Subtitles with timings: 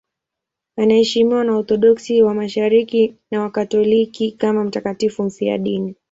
[0.77, 5.95] Anaheshimiwa na Waorthodoksi wa Mashariki na Wakatoliki kama mtakatifu mfiadini.